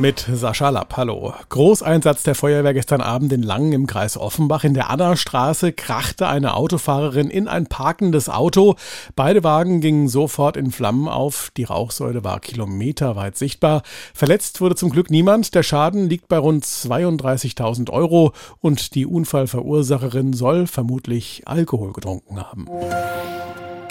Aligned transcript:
mit 0.00 0.26
Sascha 0.32 0.70
Lapp. 0.70 0.96
Hallo. 0.96 1.34
Großeinsatz 1.50 2.22
der 2.22 2.34
Feuerwehr 2.34 2.72
gestern 2.72 3.02
Abend 3.02 3.34
in 3.34 3.42
Langen 3.42 3.72
im 3.72 3.86
Kreis 3.86 4.16
Offenbach. 4.16 4.64
In 4.64 4.72
der 4.72 4.88
Annastraße 4.88 5.72
krachte 5.72 6.26
eine 6.26 6.54
Autofahrerin 6.54 7.28
in 7.28 7.48
ein 7.48 7.66
parkendes 7.66 8.30
Auto. 8.30 8.76
Beide 9.14 9.44
Wagen 9.44 9.82
gingen 9.82 10.08
sofort 10.08 10.56
in 10.56 10.70
Flammen 10.70 11.06
auf. 11.06 11.52
Die 11.58 11.64
Rauchsäule 11.64 12.24
war 12.24 12.40
kilometerweit 12.40 13.36
sichtbar. 13.36 13.82
Verletzt 14.14 14.62
wurde 14.62 14.74
zum 14.74 14.88
Glück 14.88 15.10
niemand. 15.10 15.54
Der 15.54 15.62
Schaden 15.62 16.08
liegt 16.08 16.28
bei 16.28 16.38
rund 16.38 16.64
32.000 16.64 17.90
Euro 17.90 18.32
und 18.60 18.94
die 18.94 19.04
Unfallverursacherin 19.04 20.32
soll 20.32 20.66
vermutlich 20.66 21.42
Alkohol 21.44 21.92
getrunken 21.92 22.40
haben. 22.40 22.66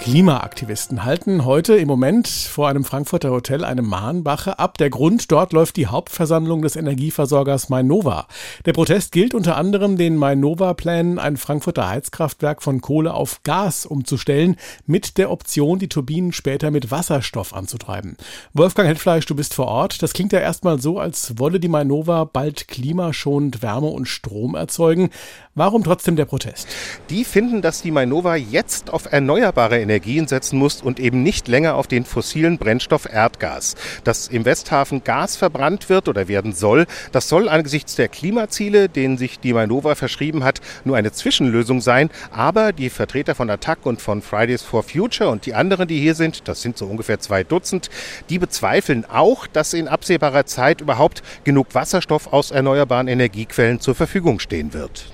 Klimaaktivisten 0.00 1.04
halten 1.04 1.44
heute 1.44 1.76
im 1.76 1.86
Moment 1.86 2.26
vor 2.26 2.70
einem 2.70 2.84
Frankfurter 2.84 3.32
Hotel 3.32 3.66
eine 3.66 3.82
Mahnwache 3.82 4.58
ab. 4.58 4.78
Der 4.78 4.88
Grund, 4.88 5.30
dort 5.30 5.52
läuft 5.52 5.76
die 5.76 5.88
Hauptversammlung 5.88 6.62
des 6.62 6.74
Energieversorgers 6.74 7.68
Mainova. 7.68 8.26
Der 8.64 8.72
Protest 8.72 9.12
gilt 9.12 9.34
unter 9.34 9.58
anderem 9.58 9.98
den 9.98 10.16
Mainova-Plänen, 10.16 11.18
ein 11.18 11.36
Frankfurter 11.36 11.86
Heizkraftwerk 11.86 12.62
von 12.62 12.80
Kohle 12.80 13.12
auf 13.12 13.42
Gas 13.42 13.84
umzustellen, 13.84 14.56
mit 14.86 15.18
der 15.18 15.30
Option, 15.30 15.78
die 15.78 15.90
Turbinen 15.90 16.32
später 16.32 16.70
mit 16.70 16.90
Wasserstoff 16.90 17.52
anzutreiben. 17.52 18.16
Wolfgang 18.54 18.88
Hetfleisch, 18.88 19.26
du 19.26 19.34
bist 19.34 19.52
vor 19.52 19.66
Ort. 19.66 20.02
Das 20.02 20.14
klingt 20.14 20.32
ja 20.32 20.40
erstmal 20.40 20.80
so, 20.80 20.98
als 20.98 21.34
wolle 21.36 21.60
die 21.60 21.68
Mainova 21.68 22.24
bald 22.24 22.68
klimaschonend 22.68 23.60
Wärme 23.60 23.88
und 23.88 24.06
Strom 24.06 24.54
erzeugen. 24.54 25.10
Warum 25.54 25.84
trotzdem 25.84 26.16
der 26.16 26.24
Protest? 26.24 26.68
Die 27.10 27.24
finden, 27.24 27.60
dass 27.60 27.82
die 27.82 27.90
Mainova 27.90 28.36
jetzt 28.36 28.90
auf 28.90 29.12
erneuerbare 29.12 29.78
Energien 29.78 29.89
setzen 30.28 30.58
muss 30.58 30.82
und 30.82 31.00
eben 31.00 31.22
nicht 31.22 31.48
länger 31.48 31.74
auf 31.74 31.86
den 31.86 32.04
fossilen 32.04 32.58
Brennstoff 32.58 33.06
Erdgas. 33.10 33.74
Dass 34.04 34.28
im 34.28 34.44
Westhafen 34.44 35.02
Gas 35.04 35.36
verbrannt 35.36 35.88
wird 35.88 36.08
oder 36.08 36.28
werden 36.28 36.52
soll, 36.52 36.86
das 37.12 37.28
soll 37.28 37.48
angesichts 37.48 37.96
der 37.96 38.08
Klimaziele, 38.08 38.88
denen 38.88 39.18
sich 39.18 39.40
die 39.40 39.52
Mainova 39.52 39.94
verschrieben 39.94 40.44
hat, 40.44 40.60
nur 40.84 40.96
eine 40.96 41.12
Zwischenlösung 41.12 41.80
sein. 41.80 42.10
Aber 42.30 42.72
die 42.72 42.90
Vertreter 42.90 43.34
von 43.34 43.50
Attac 43.50 43.86
und 43.86 44.00
von 44.00 44.22
Fridays 44.22 44.62
for 44.62 44.82
Future 44.82 45.30
und 45.30 45.46
die 45.46 45.54
anderen, 45.54 45.88
die 45.88 46.00
hier 46.00 46.14
sind, 46.14 46.46
das 46.48 46.62
sind 46.62 46.78
so 46.78 46.86
ungefähr 46.86 47.18
zwei 47.18 47.44
Dutzend, 47.44 47.90
die 48.28 48.38
bezweifeln 48.38 49.04
auch, 49.04 49.46
dass 49.46 49.72
in 49.74 49.88
absehbarer 49.88 50.46
Zeit 50.46 50.80
überhaupt 50.80 51.22
genug 51.44 51.74
Wasserstoff 51.74 52.32
aus 52.32 52.50
erneuerbaren 52.50 53.08
Energiequellen 53.08 53.80
zur 53.80 53.94
Verfügung 53.94 54.38
stehen 54.40 54.72
wird. 54.72 55.10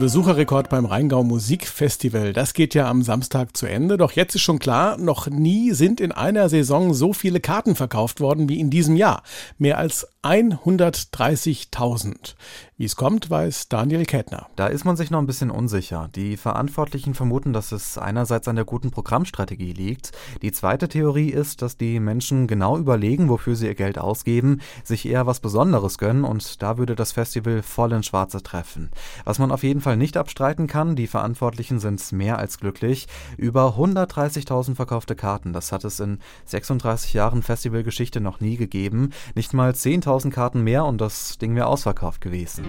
Besucherrekord 0.00 0.70
beim 0.70 0.86
Rheingau 0.86 1.22
Musikfestival. 1.22 2.32
Das 2.32 2.54
geht 2.54 2.74
ja 2.74 2.88
am 2.88 3.02
Samstag 3.02 3.54
zu 3.54 3.66
Ende. 3.66 3.98
Doch 3.98 4.12
jetzt 4.12 4.34
ist 4.34 4.40
schon 4.40 4.58
klar, 4.58 4.96
noch 4.96 5.28
nie 5.28 5.72
sind 5.72 6.00
in 6.00 6.10
einer 6.10 6.48
Saison 6.48 6.94
so 6.94 7.12
viele 7.12 7.38
Karten 7.38 7.76
verkauft 7.76 8.18
worden 8.18 8.48
wie 8.48 8.58
in 8.58 8.70
diesem 8.70 8.96
Jahr. 8.96 9.22
Mehr 9.58 9.76
als 9.76 10.08
130.000. 10.22 12.34
Wie 12.76 12.84
es 12.84 12.96
kommt, 12.96 13.30
weiß 13.30 13.68
Daniel 13.68 14.04
Kettner. 14.04 14.48
Da 14.56 14.66
ist 14.66 14.84
man 14.84 14.96
sich 14.96 15.10
noch 15.10 15.18
ein 15.18 15.26
bisschen 15.26 15.50
unsicher. 15.50 16.10
Die 16.14 16.36
Verantwortlichen 16.36 17.14
vermuten, 17.14 17.54
dass 17.54 17.72
es 17.72 17.96
einerseits 17.96 18.46
an 18.46 18.56
der 18.56 18.66
guten 18.66 18.90
Programmstrategie 18.90 19.72
liegt. 19.72 20.12
Die 20.42 20.52
zweite 20.52 20.88
Theorie 20.88 21.30
ist, 21.30 21.62
dass 21.62 21.78
die 21.78 22.00
Menschen 22.00 22.46
genau 22.46 22.76
überlegen, 22.76 23.30
wofür 23.30 23.56
sie 23.56 23.66
ihr 23.66 23.74
Geld 23.74 23.98
ausgeben, 23.98 24.60
sich 24.84 25.06
eher 25.06 25.26
was 25.26 25.40
Besonderes 25.40 25.96
gönnen 25.96 26.24
und 26.24 26.62
da 26.62 26.76
würde 26.76 26.96
das 26.96 27.12
Festival 27.12 27.62
voll 27.62 27.92
ins 27.92 28.06
Schwarze 28.06 28.42
treffen. 28.42 28.90
Was 29.24 29.38
man 29.38 29.52
auf 29.52 29.62
jeden 29.62 29.80
Fall 29.80 29.96
nicht 29.96 30.18
abstreiten 30.18 30.66
kann, 30.66 30.96
die 30.96 31.06
Verantwortlichen 31.06 31.80
sind 31.80 32.12
mehr 32.12 32.38
als 32.38 32.58
glücklich. 32.58 33.08
Über 33.38 33.78
130.000 33.78 34.74
verkaufte 34.74 35.16
Karten, 35.16 35.54
das 35.54 35.72
hat 35.72 35.84
es 35.84 35.98
in 35.98 36.18
36 36.44 37.14
Jahren 37.14 37.42
Festivalgeschichte 37.42 38.20
noch 38.20 38.40
nie 38.40 38.56
gegeben. 38.56 39.12
Nicht 39.34 39.54
mal 39.54 39.72
10.000 39.72 40.09
Karten 40.30 40.62
mehr 40.62 40.84
und 40.84 41.00
das 41.00 41.38
Ding 41.38 41.54
wäre 41.54 41.66
ausverkauft 41.66 42.20
gewesen. 42.20 42.64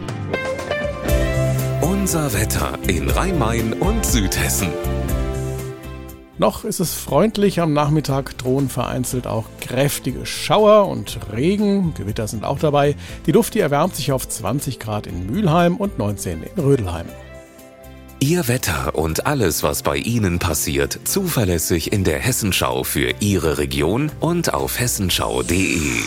Unser 1.82 2.34
Wetter 2.34 2.78
in 2.88 3.10
Rhein-Main 3.10 3.74
und 3.74 4.06
Südhessen. 4.06 4.70
Noch 6.38 6.64
ist 6.64 6.80
es 6.80 6.96
freundlich, 6.96 7.62
am 7.62 7.74
Nachmittag 7.74 8.38
drohen 8.40 8.70
vereinzelt 8.70 9.28
auch 9.28 9.46
kräftige 9.60 10.26
Schauer 10.26 10.88
und 10.88 11.20
Regen, 11.32 11.94
Gewitter 11.94 12.28
sind 12.28 12.46
auch 12.46 12.58
dabei. 12.58 12.96
Die 13.28 13.32
Luft 13.32 13.54
die 13.54 13.60
erwärmt 13.60 13.96
sich 13.96 14.12
auf 14.12 14.28
20 14.28 14.80
Grad 14.80 15.06
in 15.06 15.28
Mülheim 15.28 15.78
und 15.78 16.00
19 16.00 16.42
in 16.42 16.64
Rödelheim. 16.64 17.06
Ihr 18.20 18.48
Wetter 18.48 18.96
und 18.96 19.26
alles, 19.26 19.64
was 19.64 19.84
bei 19.84 19.98
Ihnen 19.98 20.40
passiert, 20.40 21.00
zuverlässig 21.06 21.92
in 21.92 22.04
der 22.04 22.20
Hessenschau 22.20 22.84
für 22.84 23.14
Ihre 23.20 23.58
Region 23.58 24.12
und 24.20 24.54
auf 24.54 24.80
hessenschau.de. 24.80 26.04